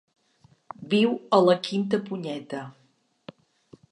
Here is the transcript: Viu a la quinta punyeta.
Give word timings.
Viu 0.93 1.11
a 1.37 1.41
la 1.49 1.57
quinta 1.69 2.01
punyeta. 2.09 2.65